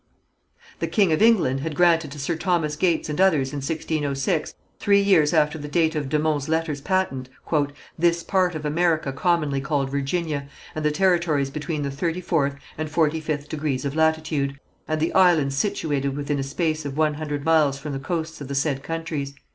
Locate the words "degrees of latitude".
13.47-14.59